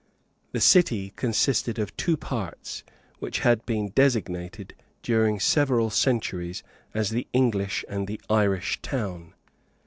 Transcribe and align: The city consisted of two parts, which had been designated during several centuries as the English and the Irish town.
The 0.51 0.59
city 0.61 1.13
consisted 1.15 1.77
of 1.77 1.95
two 1.95 2.17
parts, 2.17 2.83
which 3.19 3.41
had 3.41 3.63
been 3.67 3.89
designated 3.89 4.73
during 5.03 5.39
several 5.39 5.91
centuries 5.91 6.63
as 6.91 7.11
the 7.11 7.27
English 7.33 7.85
and 7.87 8.07
the 8.07 8.19
Irish 8.27 8.81
town. 8.81 9.35